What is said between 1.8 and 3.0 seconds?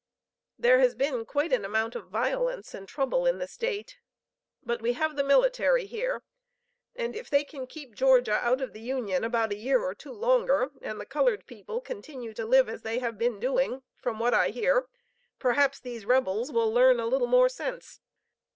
of violence and